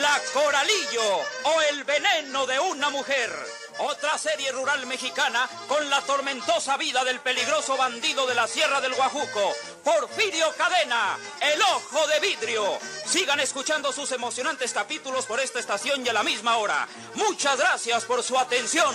La 0.00 0.20
Coralillo 0.32 1.20
o 1.44 1.62
el 1.70 1.84
veneno 1.84 2.46
de 2.46 2.58
una 2.58 2.90
mujer. 2.90 3.30
Otra 3.80 4.18
serie 4.18 4.50
rural 4.50 4.86
mexicana 4.86 5.48
con 5.68 5.88
la 5.88 6.00
tormentosa 6.02 6.76
vida 6.76 7.04
del 7.04 7.20
peligroso 7.20 7.76
bandido 7.76 8.26
de 8.26 8.34
la 8.34 8.48
Sierra 8.48 8.80
del 8.80 8.94
Guajuco, 8.94 9.54
Porfirio 9.84 10.52
Cadena, 10.56 11.16
el 11.40 11.62
ojo 11.62 12.06
de 12.08 12.18
vidrio. 12.20 12.78
Sigan 13.06 13.38
escuchando 13.38 13.92
sus 13.92 14.10
emocionantes 14.10 14.72
capítulos 14.72 15.26
por 15.26 15.38
esta 15.38 15.60
estación 15.60 16.04
y 16.04 16.08
a 16.08 16.12
la 16.12 16.24
misma 16.24 16.56
hora. 16.56 16.88
Muchas 17.14 17.56
gracias 17.58 18.04
por 18.04 18.22
su 18.24 18.36
atención. 18.36 18.92